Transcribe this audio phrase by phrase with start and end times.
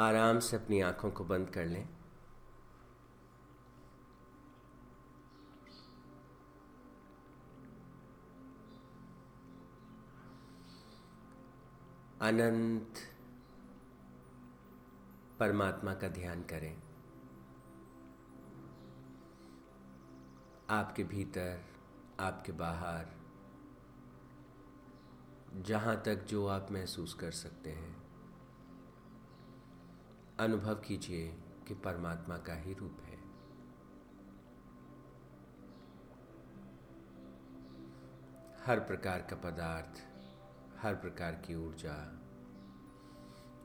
[0.00, 1.88] आराम से अपनी आँखों को बंद कर लें।
[12.20, 12.94] अनंत
[15.38, 16.82] परमात्मा का ध्यान करें।
[20.70, 21.64] आपके भीतर,
[22.20, 23.06] आपके बाहर,
[25.62, 27.99] जहाँ तक जो आप महसूस कर सकते हैं।
[30.40, 31.28] अनुभव कीजिए
[31.68, 33.16] कि परमात्मा का ही रूप है।
[38.66, 40.00] हर प्रकार का पदार्थ,
[40.78, 41.96] हर प्रकार की ऊर्जा,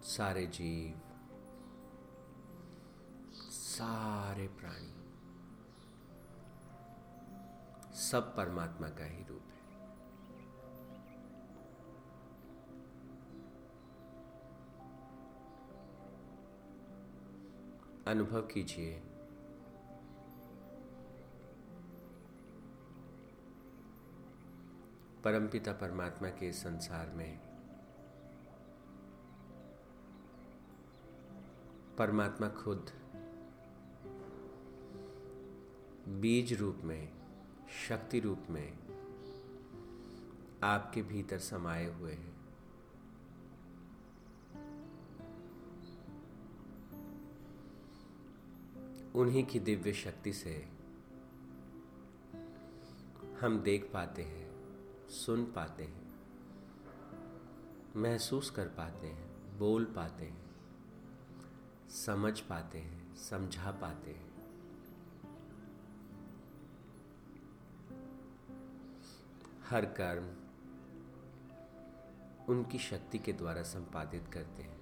[0.01, 0.99] सारे जीव,
[3.51, 4.93] सारे प्राणी,
[7.97, 9.54] सब परमात्मा का ही रूप है।
[18.07, 19.01] अनुभव कीजिए।
[25.23, 27.39] परमपिता परमात्मा के संसार में
[31.97, 32.91] परमात्मा खुद
[36.07, 37.11] बीज रूप में,
[37.89, 38.79] शक्ति रूप में
[40.63, 42.34] आपके भीतर समाये हुए हैं।
[49.15, 50.69] उन्हीं की दिव्य शक्ति से
[53.41, 54.49] हम देख पाते हैं,
[55.09, 56.13] सुन पाते हैं,
[57.95, 60.45] महसूस कर पाते हैं, बोल पाते हैं,
[61.89, 64.33] समझ पाते हैं, समझा पाते हैं।
[69.69, 70.25] हर कर्म
[72.53, 74.74] उनकी शक्ति के द्वारा संपादित करते हैं।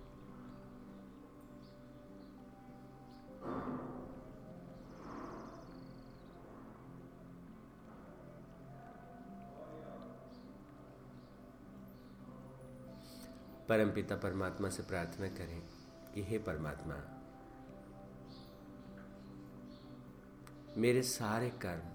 [13.69, 15.62] परमपिता परमात्मा से प्रार्थना करें
[16.13, 16.96] कि हे परमात्मा,
[20.78, 21.90] मेरे सारे कर्म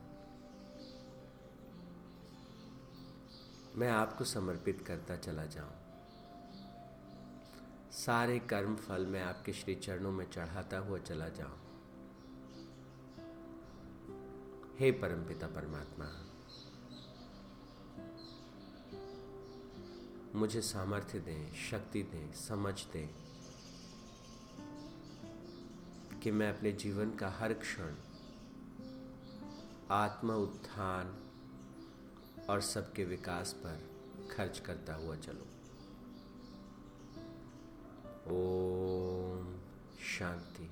[3.80, 5.72] मैं आपको समर्पित करता चला जाऊँ।
[7.92, 11.58] सारे कर्म फल मैं आपके श्री चरणों में चढ़ाता हुआ चला जाऊँ।
[14.78, 16.27] हे परमपिता परमात्मा
[20.34, 23.08] मुझे सामर्थ्य दें, शक्ति दें, समझ दें
[26.20, 27.94] कि मैं अपने जीवन का हर क्षण
[29.90, 31.16] आत्म उत्थान
[32.50, 33.90] और सबके विकास पर
[34.36, 35.46] खर्च करता हुआ चलूँ।
[38.30, 39.56] ओम
[40.18, 40.70] शांति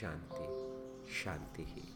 [0.00, 1.93] शांति शांति ही।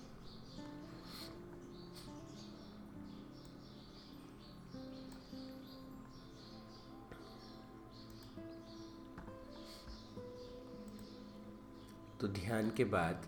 [12.20, 13.26] तो ध्यान के बाद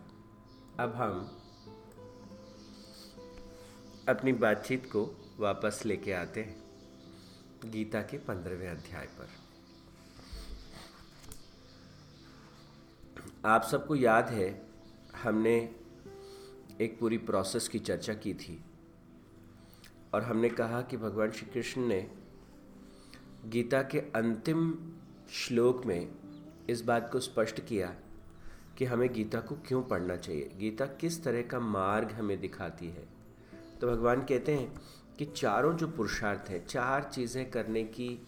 [0.80, 1.20] अब हम
[4.08, 5.02] अपनी बातचीत को
[5.38, 6.62] वापस लेके आते हैं,
[7.66, 9.28] गीता के पंद्रहवें अध्याय पर।
[13.44, 14.66] आप सबको याद है,
[15.22, 15.74] हमने
[16.80, 18.64] एक पूरी प्रोसेस की चर्चा की थी
[20.14, 22.10] और हमने कहा कि भगवान श्री कृष्ण ने
[23.46, 24.92] गीता के अंतिम
[25.30, 26.10] श्लोक में
[26.70, 27.94] इस बात को स्पष्ट किया
[28.80, 30.50] कि हमें गीता को क्यों पढ़ना चाहिए?
[30.56, 33.08] गीता किस तरह का मार्ग हमें दिखाती है?
[33.80, 34.80] तो भगवान कहते हैं
[35.18, 38.26] कि चारों जो पुरुषार्थ हैं, चार चीज़ें करने की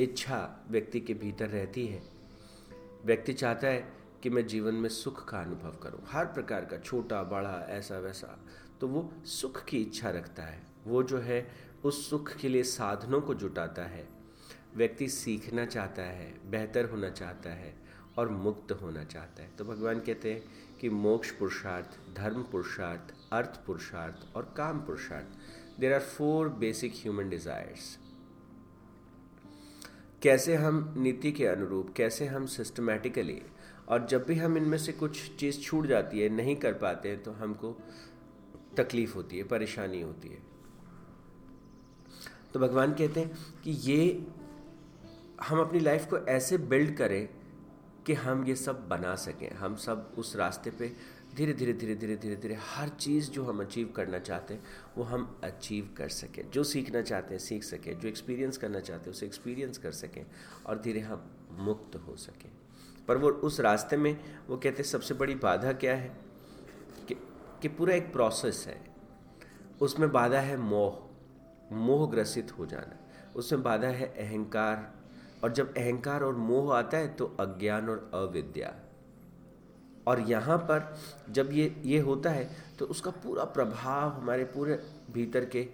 [0.00, 2.02] इच्छा व्यक्ति के भीतर रहती है।
[3.04, 7.22] व्यक्ति चाहता है कि मैं जीवन में सुख का अनुभव करूँ, हर प्रकार का, छोटा,
[7.22, 8.44] बड़ा, ऐसा, वैसा।
[8.80, 11.50] तो वो सुख की इच्छा रखता है। वो जो है,
[11.84, 14.08] उस सुख के लिए साधनों को जुटाता है।
[14.76, 17.83] व्यक्ति सीखना चाहता है, बेहतर होना चाहता है।
[18.18, 23.60] और मुक्त होना चाहता है। तो भगवान कहते हैं कि मोक्ष पुरुषार्थ, धर्म पुरुषार्थ, अर्थ
[23.66, 27.96] पुरुषार्थ और काम पुरुषार्थ there are four basic human desires
[30.22, 33.40] कैसे हम नीति के अनुरूप, कैसे हम सिस्टमेटिकली
[33.88, 37.22] और जब भी हम इनमें से कुछ चीज़ छूट जाती है, नहीं कर पाते हैं
[37.22, 37.76] तो हमको
[38.76, 40.38] तकलीफ़ होती है, परेशानी होती है।
[42.52, 44.26] तो भगवान कहते हैं कि ये
[45.42, 47.28] हम अपनी लाइफ को ऐसे बिल्ड करें
[48.06, 50.96] कि हम ये सब बना सकें। हम सब उस रास्ते पे
[51.36, 54.64] धीरे धीरे धीरे धीरे धीरे धीरे हर चीज़ जो हम अचीव करना चाहते हैं
[54.96, 59.04] वो हम अचीव कर सकें। जो सीखना चाहते हैं सीख सकें। जो एक्सपीरियंस करना चाहते
[59.04, 60.26] हैं उसे एक्सपीरियंस कर सकें
[60.66, 62.50] और धीरे हम मुक्त हो सकें।
[63.08, 66.16] पर वो उस रास्ते में वो कहते हैं सबसे बड़ी बाधा क्या है?
[67.08, 67.14] कि,
[67.62, 68.94] कि पूरा एक प्रोसेस है।
[69.80, 71.10] उसमें बाधा है मोह।
[71.74, 72.98] मोह ग्रसित हो जाना।
[73.36, 75.03] उसमें बाधा है अहंकार
[75.44, 78.72] और जब अहंकार और मोह आता है तो अज्ञान और अविद्या।
[80.06, 80.96] और यहाँ पर
[81.30, 82.48] जब ये ये होता है
[82.78, 84.78] तो उसका पूरा प्रभाव हमारे पूरे
[85.12, 85.66] भीतर के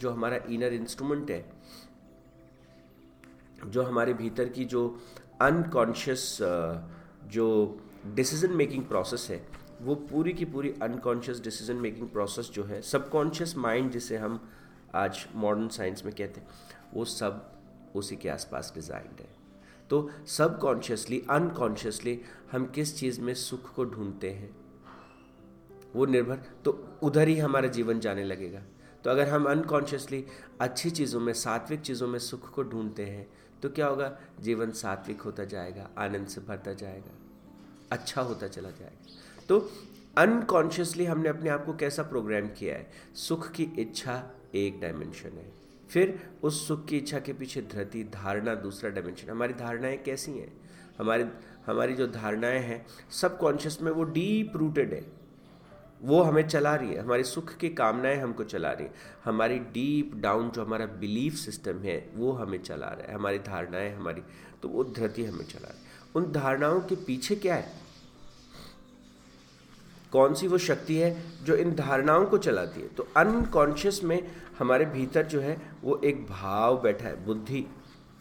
[0.00, 1.44] जो हमारा इनर इंस्ट्रूमेंट है,
[3.66, 4.82] जो हमारे भीतर की जो
[5.40, 6.38] अनकॉन्शियस
[7.28, 7.46] जो
[8.14, 9.40] डिसीज़न मेकिंग प्रोसेस है,
[9.82, 14.40] वो पूरी की पूरी अनकॉन्शियस डिसीज़न मेकिंग प्रोसेस जो है सबकॉन्शियस माइंड जिसे हम
[14.94, 16.48] आज मॉडर्न साइंस में कहते हैं,
[16.94, 17.57] वो सब
[17.96, 19.36] उसी के आसपास डिज़ाइंड है।
[19.90, 22.20] तो सबकॉन्शियसली, अनकॉन्शियसली
[22.52, 24.50] हम किस चीज़ में सुख को ढूंढते हैं?
[25.94, 28.62] वो निर्भर तो उधर ही हमारा जीवन जाने लगेगा।
[29.04, 30.24] तो अगर हम अनकॉन्शियसली
[30.60, 33.26] अच्छी चीज़ों में, सात्विक चीज़ों में सुख को ढूंढते हैं
[33.62, 34.16] तो क्या होगा?
[34.40, 37.14] जीवन सात्विक होता जाएगा, आनंद से भरता जाएगा
[37.92, 39.70] अच्छा होता चला जाएगा। तो
[40.16, 42.90] अनकॉन्शियसली हमने अपने आप को कैसा प्रोग्राम किया है?
[43.16, 44.22] सुख की इच्छा
[44.54, 45.57] एक डायमेंशन है।
[45.90, 50.52] फिर उस सुख की इच्छा के पीछे धरती धारणा दूसरा डायमेंशन हमारी धारणाएँ कैसी हैं?
[50.98, 51.24] हमारी
[51.66, 55.06] हमारी जो धारणाएँ हैं, सब कॉन्शियस में वो डीप रूटेड है।
[56.02, 58.92] वो हमें चला रही है। हमारी सुख की कामनाएँ हमको चला रही है।
[59.24, 63.94] हमारी डीप डाउन जो हमारा बिलीफ सिस्टम है, वो हमें चला रहा है। हमारी धारणाएँ,
[63.94, 64.22] हमारी
[64.62, 67.87] तो वो धरती हमें चला रही है। उन धारणाओं के पीछे क्या है?
[70.12, 72.88] कौन सी वो शक्ति है जो इन धारणाओं को चलाती है?
[72.88, 77.66] तो अनकॉन्शियस में हमारे भीतर जो है, वो एक भाव बैठा है, बुद्धि।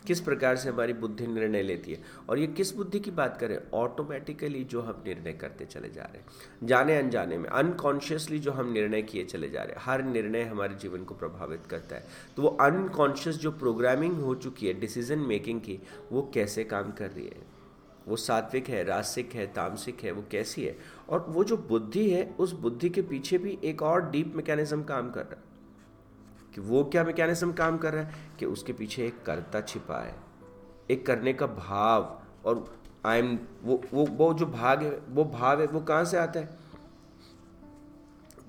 [0.07, 2.01] किस प्रकार से हमारी बुद्धि निर्णय लेती है?
[2.29, 3.57] और ये किस बुद्धि की बात करें?
[3.73, 6.25] ऑटोमेटिकली जो हम निर्णय करते चले जा रहे हैं।
[6.63, 10.75] जाने अनजाने में अनकॉन्शियसली जो हम निर्णय किए चले जा रहे हैं। हर निर्णय हमारे
[10.75, 12.05] जीवन को प्रभावित करता है।
[12.35, 15.79] तो वो अनकॉन्शियस जो प्रोग्रामिंग हो चुकी है डिसीज़न मेकिंग की,
[16.11, 17.56] वो कैसे काम कर रही है?
[18.07, 20.77] वो सात्विक है, रासिक है, तामसिक है, वो कैसी है?
[21.09, 25.11] और वो जो बुद्धि है, उस बुद्धि के पीछे भी एक और डीप मैकेनिज्म काम
[25.11, 25.47] कर रहा है।
[26.55, 28.31] कि वो क्या मैकेनिज्म काम कर रहा है?
[28.39, 30.15] कि उसके पीछे एक कर्ता छिपा है।
[30.91, 35.61] एक करने का भाव और आई एम वो वो वो जो भाग है, वो भाव
[35.61, 36.57] है, वो कहाँ से आता है?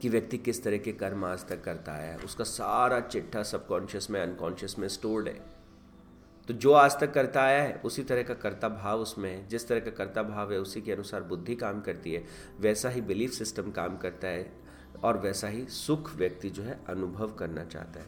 [0.03, 4.23] कि व्यक्ति किस तरह के कर्म आज तक करता है। उसका सारा चिट्ठा सबकॉन्शियस में
[4.23, 5.59] अनकॉन्शियस में स्टोर्ड है।
[6.49, 9.69] तो जो आज तक करता आया है, उसी तरह का कर्ता भाव उसमें है। जिस
[9.69, 12.25] तरह का कर्ता भाव है, उसी के अनुसार बुद्धि काम करती है।
[12.61, 14.53] वैसा ही बिलीफ सिस्टम काम करता है
[15.05, 18.07] और वैसा ही सुख व्यक्ति जो है, अनुभव करना चाहता है।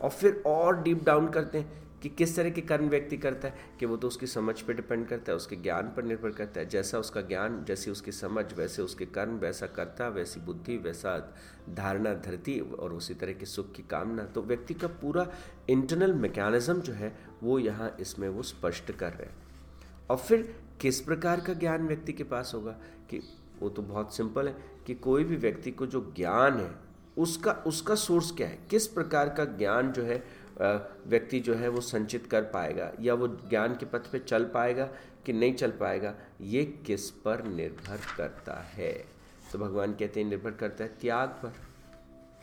[0.00, 3.54] और फिर और डीप डाउन करते हैं कि किस तरह के कर्म व्यक्ति करता है,
[3.80, 6.66] कि वो तो उसकी समझ पर डिपेंड करता है, उसके ज्ञान पर निर्भर करता है।
[6.66, 11.34] जैसा उसका ज्ञान, जैसी उसकी समझ, वैसे उसके कर्म, वैसा करता, वैसी बुद्धि, वैसा
[11.70, 15.32] धारणा, धरती और उसी तरह के सुख की कामना। तो व्यक्ति का पूरा
[15.68, 19.36] इंटरनल मैकेनिज्म जो है वो यहाँ इसमें वो स्पष्ट कर रहे हैं।
[20.10, 22.72] और फिर किस प्रकार का ज्ञान व्यक्ति के पास होगा?
[23.10, 23.22] कि
[23.60, 24.54] वो तो बहुत सिंपल है
[24.86, 26.70] कि कोई भी व्यक्ति को जो ज्ञान है,
[27.18, 28.58] उसका उसका सोर्स क्या है?
[28.70, 30.24] किस प्रकार का ज्ञान जो है
[31.06, 32.92] व्यक्ति जो है वो संचित कर पाएगा?
[33.00, 34.84] या वो ज्ञान के पथ पे चल पाएगा
[35.26, 36.14] कि नहीं चल पाएगा?
[36.40, 38.92] ये किस पर निर्भर करता है?
[39.52, 41.52] तो भगवान कहते हैं, निर्भर करता है त्याग पर।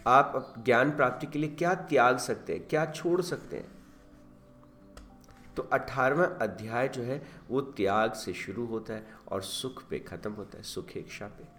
[0.07, 2.67] आप ज्ञान प्राप्ति के लिए क्या त्याग सकते हैं?
[2.67, 3.74] क्या छोड़ सकते हैं?
[5.57, 10.31] तो अठारवा अध्याय जो है, वो त्याग से शुरू होता है और सुख पे खत्म
[10.31, 11.53] होता है सुख इच्छा पे।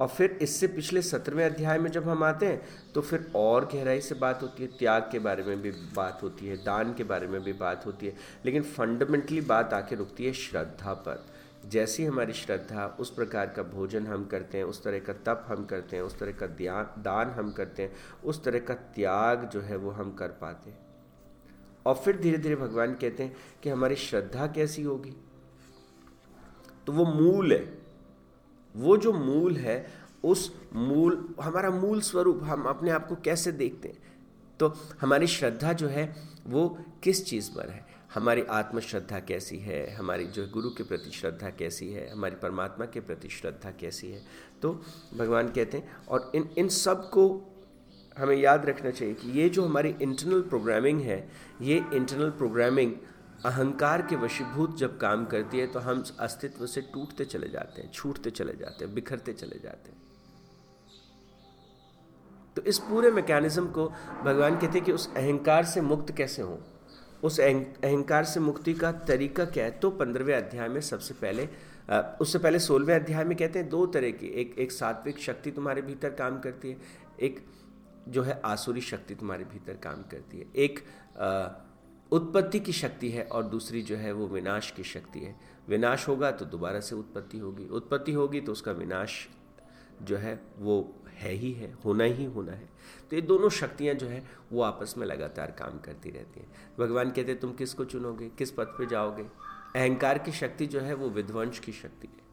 [0.00, 4.00] और फिर इससे पिछले सत्रहवें अध्याय में जब हम आते हैं तो फिर और गहराई
[4.00, 7.26] से बात होती है, त्याग के बारे में भी बात होती है, दान के बारे
[7.26, 8.14] में भी बात होती है,
[8.46, 11.24] लेकिन फंडामेंटली बात आके रुकती है श्रद्धा पर।
[11.66, 15.64] जैसी हमारी श्रद्धा, उस प्रकार का भोजन हम करते हैं, उस तरह का तप हम
[15.64, 16.46] करते हैं, उस तरह का
[16.98, 17.92] दान हम करते हैं,
[18.24, 20.83] उस तरह का त्याग जो है, वो हम कर पाते हैं।
[21.86, 25.12] और फिर धीरे धीरे भगवान कहते हैं कि हमारी श्रद्धा कैसी होगी?
[26.86, 27.78] तो वो मूल है।
[28.76, 29.92] वो जो मूल है,
[30.24, 33.98] उस मूल, हमारा मूल स्वरूप हम अपने आप को कैसे देखते हैं?
[34.60, 37.86] तो हमारी श्रद्धा जो है, वो किस चीज़ पर है?
[38.14, 39.94] हमारी आत्मश्रद्धा कैसी है?
[39.94, 42.10] हमारी जो गुरु के प्रति श्रद्धा कैसी है?
[42.10, 44.22] हमारी परमात्मा के प्रति श्रद्धा कैसी है?
[44.62, 44.82] तो
[45.16, 47.50] भगवान कहते हैं, और इन इन सबको
[48.16, 51.28] हमें याद रखना चाहिए कि ये जो हमारी इंटरनल प्रोग्रामिंग है,
[51.62, 52.92] ये इंटरनल प्रोग्रामिंग
[53.46, 57.90] अहंकार के वशीभूत जब काम करती है तो हम अस्तित्व से टूटते चले जाते हैं,
[57.92, 60.02] छूटते चले जाते हैं, बिखरते चले जाते हैं।
[62.56, 63.86] तो इस पूरे मैकेनिज्म को
[64.24, 66.58] भगवान कहते हैं कि उस अहंकार से मुक्त कैसे हो?
[67.22, 69.70] उस अहंकार से मुक्ति का तरीका क्या है?
[69.70, 71.48] तो पंद्रहवें अध्याय में सबसे पहले
[72.20, 75.82] उससे पहले सोलहवें अध्याय में कहते हैं, दो तरह की, एक एक सात्विक शक्ति तुम्हारे
[75.82, 76.76] भीतर काम करती है,
[77.20, 77.44] एक
[78.08, 80.84] जो है आसुरी शक्ति तुम्हारे भीतर काम करती है। एक
[82.12, 85.34] उत्पत्ति की शक्ति है और दूसरी जो है वो विनाश की शक्ति है।
[85.68, 89.26] विनाश होगा तो दोबारा से उत्पत्ति होगी। उत्पत्ति होगी तो उसका विनाश
[90.02, 92.68] जो है वो है ही है, होना ही होना है।
[93.10, 97.10] तो ये दोनों शक्तियाँ जो है वो आपस में लगातार काम करती रहती हैं। भगवान
[97.10, 98.28] कहते हैं, तुम किसको चुनोगे?
[98.28, 99.22] किस पथ पे जाओगे?
[99.76, 102.23] अहंकार की शक्ति जो है वो विध्वंस की शक्ति है।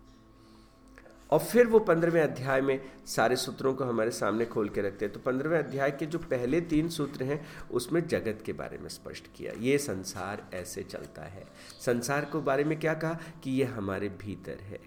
[1.31, 5.13] और फिर वो पंद्रहवें अध्याय में सारे सूत्रों को हमारे सामने खोल के रखते हैं।
[5.13, 9.27] तो पंद्रहवें अध्याय के जो पहले तीन सूत्र हैं, उसमें जगत के बारे में स्पष्ट
[9.35, 11.45] किया। ये संसार ऐसे चलता है।
[11.81, 13.19] संसार को बारे में क्या कहा?
[13.43, 14.79] कि ये हमारे भीतर है।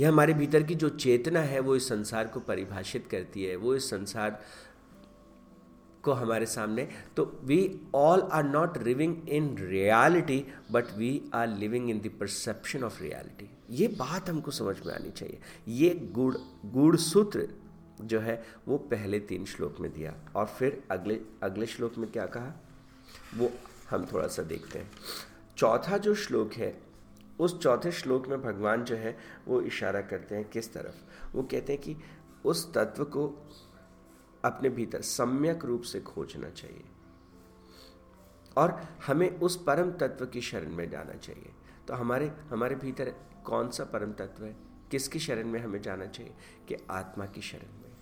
[0.00, 3.74] यह हमारे भीतर की जो चेतना है, वो इस संसार को परिभाषित करती है। वो
[3.74, 4.42] इस संसार
[6.06, 11.90] को हमारे सामने। तो we all are not living in reality but we are living
[11.90, 16.96] in the perception of reality ये बात हमको समझ में आनी चाहिए। ये गुड़ गुड़
[16.96, 17.48] सूत्र
[18.00, 22.26] जो है, वो पहले तीन श्लोक में दिया। और फिर अगले अगले श्लोक में क्या
[22.26, 22.52] कहा?
[23.36, 23.50] वो
[23.90, 24.90] हम थोड़ा सा देखते हैं।
[25.56, 26.82] चौथा जो श्लोक है,
[27.38, 30.96] उस चौथे श्लोक में भगवान जो है, वो इशारा करते हैं किस तरफ़?
[31.36, 31.96] वो कहते हैं कि
[32.44, 33.24] उस तत्व को
[34.44, 36.84] अपने भीतर सम्यक रूप से खोजना चाहिए।
[38.56, 41.52] और हमें उस परम तत्व की शरण में जाना चाहिए।
[41.88, 43.14] तो हमारे हमारे भीतर
[43.44, 44.56] कौन सा परम तत्व है?
[44.90, 46.34] किसकी शरण में हमें जाना चाहिए?
[46.68, 47.92] कि आत्मा की शरण में।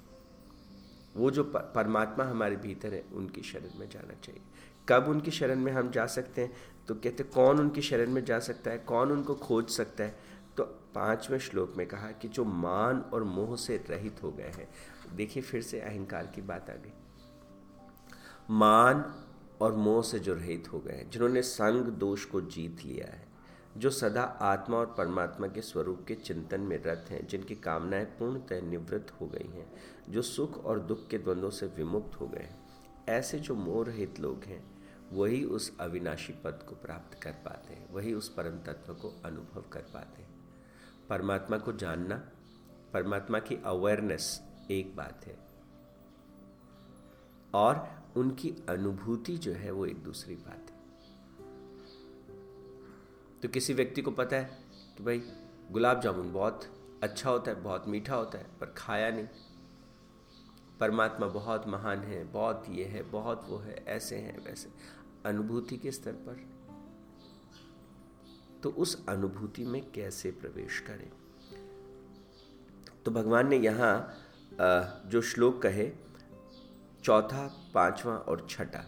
[1.17, 4.43] वो जो परमात्मा हमारे भीतर है, उनकी शरण में जाना चाहिए।
[4.89, 6.53] कब उनकी शरण में हम जा सकते हैं?
[6.89, 8.79] तो कहते कौन उनकी शरण में जा सकता है?
[8.79, 10.19] कौन उनको खोज सकता है?
[10.57, 14.69] तो पाँचवें श्लोक में कहा कि जो मान और मोह से रहित हो गए हैं
[15.15, 16.93] देखिए फिर से अहंकार की बात आ गई
[18.51, 19.15] मान
[19.61, 23.29] और मोह से जो रहित हो गए हैं, जिन्होंने संग दोष को जीत लिया है,
[23.77, 28.63] जो सदा आत्मा और परमात्मा के स्वरूप के चिंतन में रत हैं, जिनकी कामनाएँ पूर्णतः
[28.63, 29.73] निवृत्त हो गई हैं,
[30.09, 32.67] जो सुख और दुख के द्वंद्वों से विमुक्त हो गए हैं।
[33.09, 34.75] ऐसे जो मोह रहित लोग हैं,
[35.13, 39.65] वही उस अविनाशी पद को प्राप्त कर पाते हैं, वही उस परम तत्व को अनुभव
[39.73, 40.35] कर पाते हैं।
[41.09, 42.31] परमात्मा को जानना,
[42.93, 45.39] परमात्मा की अवेयरनेस एक बात है।
[47.55, 50.75] और उनकी अनुभूति जो है वो एक दूसरी बात है।
[53.41, 54.65] तो किसी व्यक्ति को पता है
[54.97, 55.23] कि भाई,
[55.71, 56.65] गुलाब जामुन बहुत
[57.03, 59.29] अच्छा होता है, बहुत मीठा होता है, पर खाया नहीं।
[60.81, 64.71] परमात्मा बहुत महान है, बहुत ये है, बहुत वो है, ऐसे हैं, वैसे।
[65.27, 66.55] अनुभूति के स्तर पर।
[68.63, 71.13] तो उस अनुभूति में कैसे प्रवेश करें?
[73.05, 74.15] तो भगवान ने यहाँ
[74.61, 75.91] जो श्लोक कहे,
[77.05, 78.85] चौथा, पांचवा और छठा।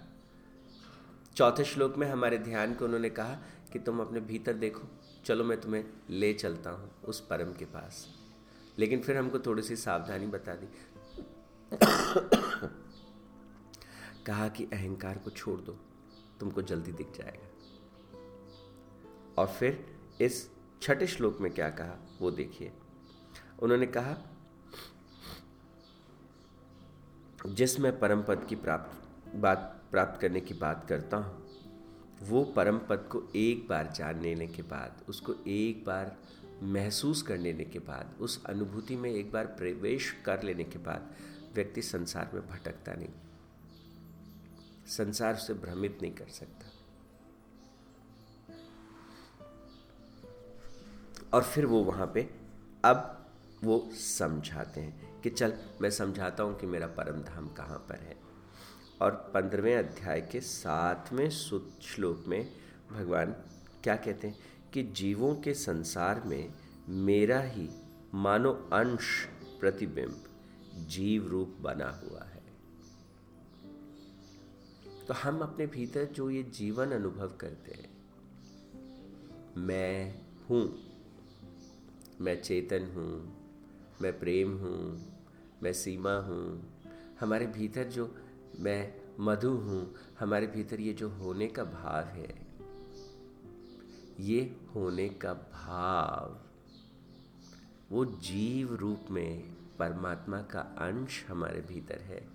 [1.36, 3.34] चौथे श्लोक में हमारे ध्यान को उन्होंने कहा
[3.72, 4.88] कि तुम अपने भीतर देखो,
[5.24, 8.06] चलो मैं तुम्हें ले चलता हूँ उस परम के पास।
[8.78, 10.66] लेकिन फिर हमको थोड़ी सी सावधानी बता दी।
[14.26, 15.72] कहा कि अहंकार को छोड़ दो,
[16.40, 17.48] तुमको जल्दी दिख जाएगा।
[19.38, 20.50] और फिर इस
[20.82, 22.72] छठे श्लोक में क्या कहा, वो देखिए।
[23.58, 24.16] उन्होंने कहा
[27.46, 29.02] जिसमें परम पद की प्राप्त,
[29.36, 31.46] बात प्राप्त करने की बात करता हूँ,
[32.22, 36.16] वो परम पद को एक बार जान लेने के बाद, उसको एक बार
[36.62, 41.12] महसूस कर लेने के बाद, उस अनुभूति में एक बार प्रवेश कर लेने के बाद,
[41.54, 43.08] व्यक्ति संसार में भटकता नहीं।
[44.86, 46.66] संसार से भ्रमित नहीं कर सकता।
[51.32, 52.30] और फिर वो वहाँ पे,
[52.84, 53.26] अब
[53.64, 58.16] वो समझाते हैं। कि चल, मैं समझाता हूँ कि मेरा परम धाम कहाँ पर है।
[59.02, 62.52] और पंद्रहवें अध्याय के सातवें श्लोक में
[62.92, 63.32] भगवान
[63.84, 64.36] क्या कहते हैं
[64.72, 66.52] कि जीवों के संसार में
[66.88, 67.68] मेरा ही,
[68.14, 69.08] मानो अंश
[69.60, 70.22] प्रतिबिंब,
[70.88, 72.42] जीव रूप बना हुआ है।
[75.08, 77.90] तो हम अपने भीतर जो ये जीवन अनुभव करते हैं,
[79.56, 80.14] मैं
[80.50, 80.62] हूँ,
[82.20, 83.42] मैं चेतन हूँ,
[84.02, 85.15] मैं प्रेम हूँ
[85.62, 86.72] मैं सीमा हूँ।
[87.20, 88.16] हमारे भीतर जो
[88.58, 92.46] मैं मधु हूँ, हमारे भीतर ये जो होने का भाव है,
[94.20, 96.38] ये होने का भाव,
[97.90, 102.28] वो जीव रूप में परमात्मा का अंश हमारे भीतर है।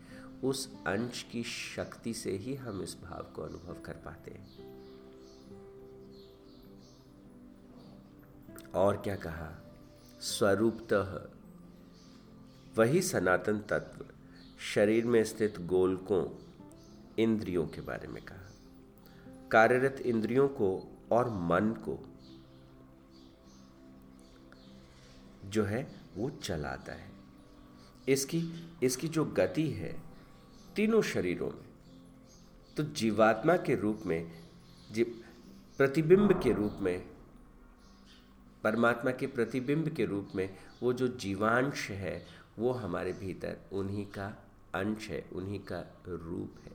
[0.43, 4.71] उस अंश की शक्ति से ही हम इस भाव को अनुभव कर पाते हैं।
[8.75, 9.73] और क्या कहा?
[10.19, 11.40] स्वरूपतः
[12.77, 14.05] वही सनातन तत्व
[14.73, 16.25] शरीर में स्थित गोलकों,
[17.19, 18.51] इंद्रियों के बारे में कहा।
[19.51, 22.07] कार्यरत इंद्रियों को और मन को
[25.45, 27.11] जो है, वो चलाता है।
[28.09, 28.43] इसकी
[28.83, 30.01] इसकी जो गति है
[30.75, 31.71] तीनों शरीरों में
[32.77, 34.31] तो जीवात्मा के रूप में,
[34.91, 35.03] जी,
[35.77, 37.05] प्रतिबिंब के रूप में,
[38.63, 44.43] परमात्मा के प्रतिबिंब के रूप में, वो जो जीवांश है वो हमारे भीतर उन्हीं का
[44.75, 46.71] अंश है, उन्हीं का रूप है।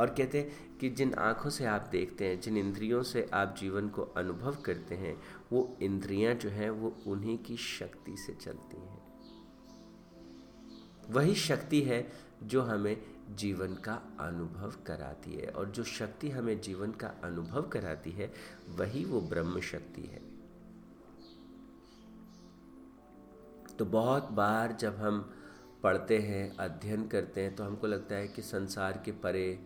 [0.00, 3.88] और कहते हैं कि जिन आँखों से आप देखते हैं, जिन इंद्रियों से आप जीवन
[3.88, 9.02] को अनुभव करते हैं, वो इंद्रियाँ जो हैं, वो उन्हीं की शक्ति से चलती हैं।
[11.10, 16.92] वही शक्ति है जो हमें जीवन का अनुभव कराती है और जो शक्ति हमें जीवन
[16.92, 18.32] का अनुभव कराती है,
[18.68, 20.31] वही वो ब्रह्म शक्ति है।
[23.82, 25.18] तो बहुत बार जब हम
[25.82, 29.58] पढ़ते हैं, अध्ययन करते हैं तो हमको लगता है कि संसार के परे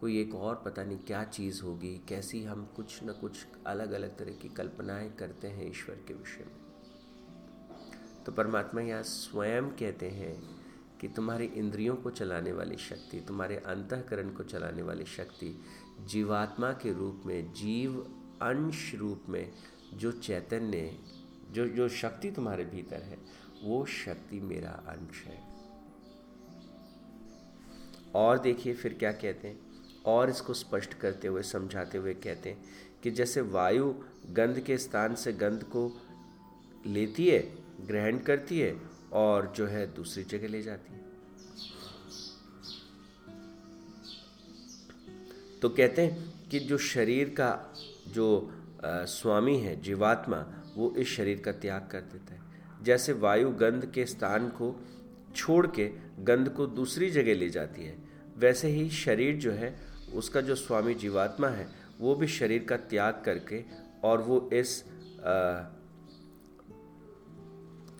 [0.00, 4.18] कोई एक और पता नहीं क्या चीज़ होगी, कैसी हम कुछ न कुछ अलग अलग
[4.18, 10.36] तरह की कल्पनाएँ करते हैं ईश्वर के विषय में। तो परमात्मा यहाँ स्वयं कहते हैं
[11.00, 15.54] कि तुम्हारी इंद्रियों को चलाने वाली शक्ति, तुम्हारे अंतकरण को चलाने वाली शक्ति,
[16.08, 17.98] जीवात्मा के रूप में, जीव
[18.42, 19.52] अंश रूप में
[19.94, 20.98] जो चैतन्य,
[21.50, 23.16] जो जो शक्ति तुम्हारे भीतर है
[23.62, 25.52] वो शक्ति मेरा अंश है।
[28.14, 29.60] और देखिए फिर क्या कहते हैं?
[30.06, 32.64] और इसको स्पष्ट करते हुए समझाते हुए कहते हैं
[33.02, 33.94] कि जैसे वायु
[34.30, 36.00] गंध के स्थान से गंध को
[36.86, 38.80] लेती है ग्रहण करती है
[39.12, 41.02] और जो है दूसरी जगह ले जाती है।
[45.60, 47.74] तो कहते हैं कि जो शरीर का
[48.08, 48.52] जो
[48.84, 52.51] आ, स्वामी है जीवात्मा वो इस शरीर का त्याग कर देता है।
[52.82, 54.74] जैसे वायु गंध के स्थान को
[55.36, 57.96] छोड़ के गंध को दूसरी जगह ले जाती है।
[58.36, 59.74] वैसे ही शरीर जो है
[60.14, 61.66] उसका जो स्वामी जीवात्मा है
[62.00, 63.64] वो भी शरीर का त्याग करके
[64.04, 64.84] और वो इस
[65.24, 65.62] आ,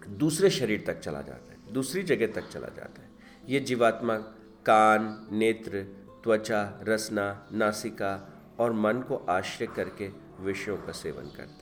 [0.09, 3.09] दूसरे शरीर तक चला जाता है दूसरी जगह तक चला जाता है।
[3.49, 4.17] ये जीवात्मा
[4.67, 5.83] कान नेत्र
[6.25, 8.13] त्वचा रसना नासिका
[8.59, 10.11] और मन को आश्रय करके
[10.41, 11.62] विषयों का सेवन करता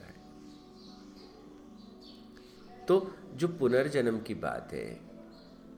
[2.87, 4.99] तो जो पुनर्जन्म की बात है,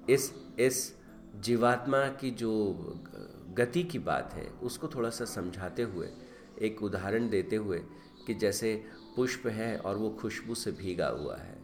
[0.10, 0.96] इस इस
[1.36, 2.74] जीवात्मा की जो
[3.58, 6.10] गति की बात है, उसको थोड़ा सा समझाते हुए,
[6.62, 7.80] एक उदाहरण देते हुए
[8.28, 11.58] कि जैसे पुष्प है और वो खुशबू से भीगा हुआ है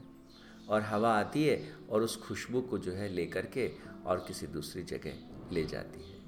[0.69, 3.71] और हवा आती है और उस खुशबू को जो है लेकर के
[4.05, 5.13] और किसी दूसरी जगह
[5.51, 6.19] ले जाती है।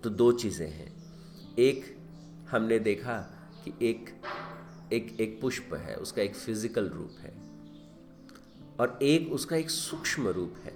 [0.00, 0.90] तो दो चीज़ें हैं।
[1.58, 1.96] एक,
[2.50, 3.18] हमने देखा
[3.64, 4.10] कि एक
[4.92, 7.32] एक एक पुष्प है, उसका एक फ़िज़िकल रूप है
[8.80, 10.72] और एक उसका एक सूक्ष्म रूप है,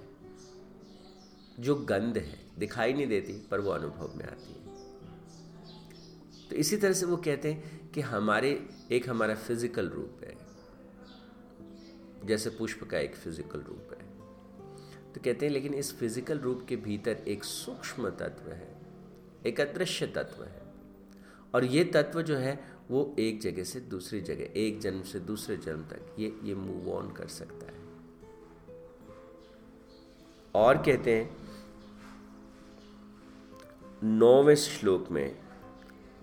[1.59, 4.63] जो गंध है, दिखाई नहीं देती, पर वो अनुभव में आती है।
[6.49, 10.35] तो इसी तरह से वो कहते हैं कि हमारे, एक हमारा फ़िज़िकल रूप है,
[12.25, 14.03] जैसे पुष्प का एक फ़िज़िकल रूप है।
[15.13, 18.75] तो कहते हैं, लेकिन इस फ़िज़िकल रूप के भीतर एक सूक्ष्म तत्व है,
[19.45, 20.63] एक अदृश्य तत्व है।
[21.53, 25.57] और ये तत्व जो है वो एक जगह से दूसरी जगह, एक जन्म से दूसरे
[25.57, 27.85] जन्म तक ये ये मूव ऑन कर सकता है।
[30.55, 31.37] और कहते हैं,
[34.03, 35.37] नौवें श्लोक में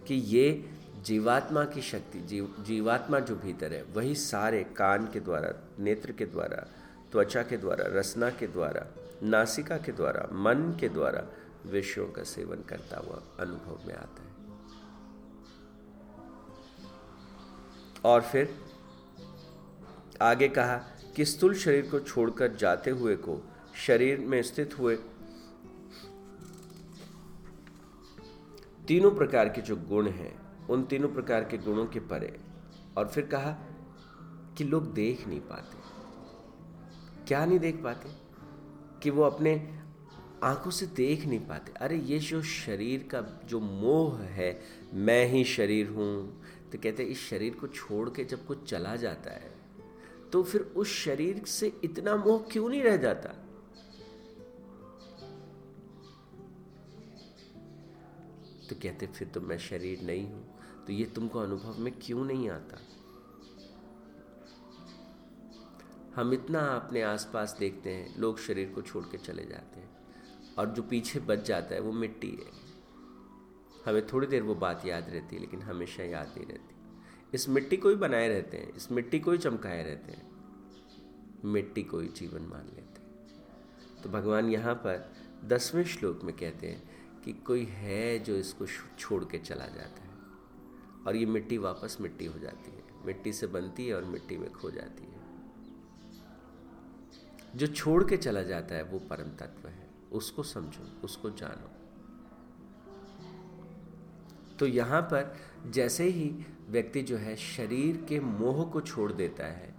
[0.06, 0.70] कि ये
[1.02, 6.26] जीवात्मा की शक्ति, जीव, जीवात्मा जो भीतर है, वही सारे कान के द्वारा, नेत्र के
[6.26, 6.68] द्वारा,
[7.12, 8.86] त्वचा के द्वारा, रसना के द्वारा,
[9.22, 11.26] नासिका के द्वारा, मन के द्वारा
[11.66, 14.31] विषयों का सेवन करता हुआ अनुभव में आता है।
[18.04, 18.58] और फिर
[20.22, 20.76] आगे कहा
[21.16, 24.98] कि स्थूल शरीर को छोड़कर जाते हुए को शरीर में स्थित हुए
[28.88, 32.40] तीनों प्रकार के जो गुण हैं, उन तीनों प्रकार के गुणों के परे।
[32.96, 33.50] और फिर कहा
[34.58, 35.76] कि लोग देख नहीं पाते।
[37.28, 38.10] क्या नहीं देख पाते?
[39.02, 39.80] कि वो अपने
[40.42, 44.62] आँखों से देख नहीं पाते। अरे ये जो शरीर का जो मोह है,
[44.94, 48.94] मैं ही शरीर हूँ तो कहते हैं, इस शरीर को छोड़ के जब कुछ चला
[48.96, 49.50] जाता है
[50.32, 53.28] तो फिर उस शरीर से इतना मोह क्यों नहीं रह जाता?
[58.68, 60.44] तो कहते फिर तो मैं शरीर नहीं हूँ
[60.86, 62.80] तो ये तुमको अनुभव में क्यों नहीं आता?
[66.16, 69.90] हम इतना अपने आसपास देखते हैं, लोग शरीर को छोड़ के चले जाते हैं,
[70.58, 72.61] और जो पीछे बच जाता है, वो मिट्टी है।
[73.86, 76.74] हमें थोड़ी देर वो बात याद रहती है, लेकिन हमेशा याद नहीं रहती।
[77.34, 80.32] इस मिट्टी को ही बनाए रहते हैं, इस मिट्टी को ही चमकाए रहते हैं।
[81.44, 83.26] मिट्टी को ही जीवन मान लेते हैं।
[84.02, 85.12] तो भगवान यहाँ पर
[85.44, 86.90] दसवें श्लोक में कहते हैं
[87.24, 88.66] कि कोई है जो इसको
[88.98, 90.10] छोड़ के चला जाता है,
[91.06, 94.52] और ये मिट्टी वापस मिट्टी हो जाती है। मिट्टी से बनती है और मिट्टी में
[94.52, 95.12] खो जाती है।
[97.56, 101.81] जो छोड़ के चला जाता है, वो परम तत्व है। उसको समझो, उसको जानो।
[104.62, 105.36] तो यहाँ पर
[105.70, 106.24] जैसे ही
[106.68, 109.74] व्यक्ति जो है शरीर के मोह को छोड़ देता है,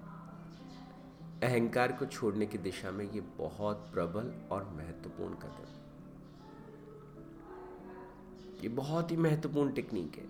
[1.44, 5.70] अहंकार को छोड़ने की दिशा में ये बहुत प्रबल और महत्वपूर्ण कदम
[8.64, 10.28] ये बहुत ही महत्वपूर्ण टेक्निक है।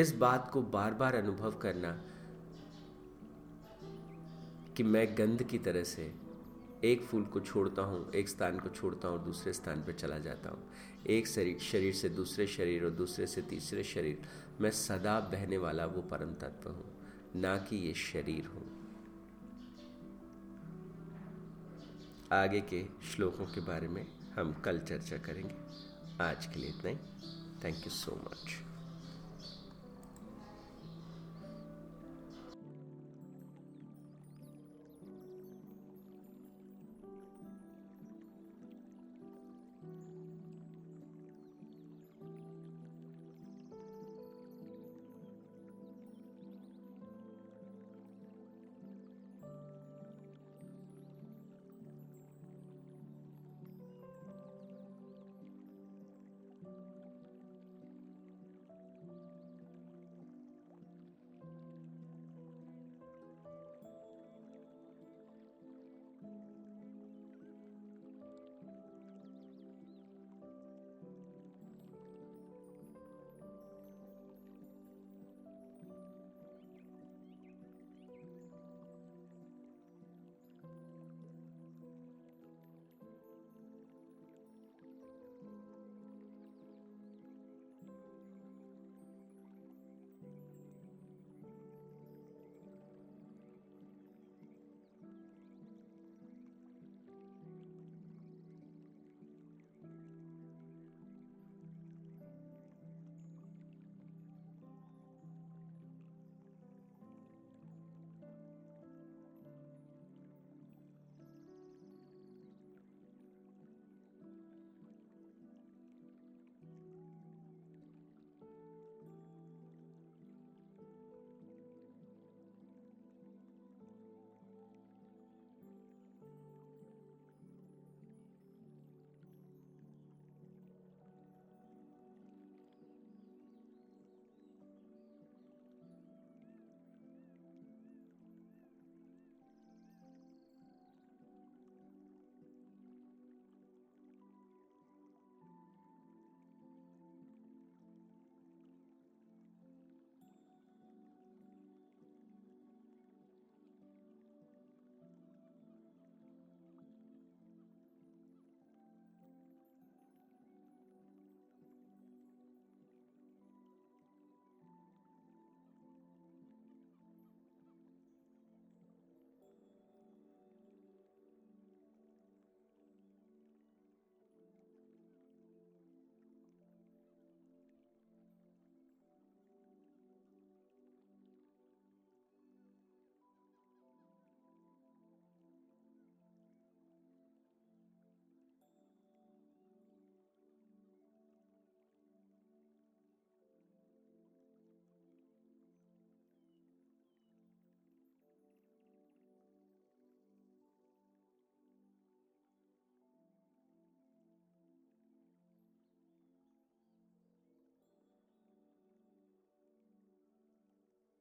[0.00, 1.92] इस बात को बार बार अनुभव करना
[4.76, 6.12] कि मैं गंध की तरह से
[6.86, 10.18] एक फूल को छोड़ता हूँ, एक स्थान को छोड़ता हूँ और दूसरे स्थान पर चला
[10.18, 10.68] जाता हूँ।
[11.06, 14.22] एक शरीर शरीर से दूसरे शरीर और दूसरे से तीसरे शरीर,
[14.60, 16.84] मैं सदा बहने वाला वो परम तत्व हूँ,
[17.36, 18.64] ना कि ये शरीर हूँ।
[22.32, 25.54] आगे के श्लोकों के बारे में हम कल चर्चा करेंगे।
[26.20, 26.96] आज के लिए इतना ही।
[27.64, 28.65] Thank you so much